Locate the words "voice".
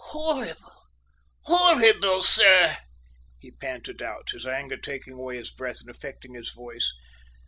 6.49-6.91